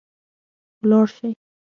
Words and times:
ولاړ 0.81 1.05
سئ 1.17 1.31